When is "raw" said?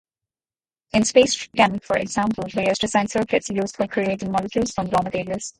4.87-5.03